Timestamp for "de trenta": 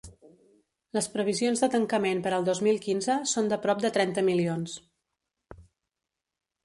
3.87-4.25